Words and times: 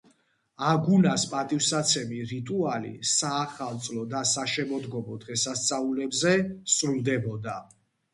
აგუნას 0.67 1.23
პატივსაცემი 1.33 2.21
რიტუალი 2.31 2.93
საახალწლო 3.09 4.05
და 4.13 4.21
საშემოდგომო 4.29 5.19
დღესასწაულებზე 5.27 6.33
სრულდებოდა. 6.79 7.55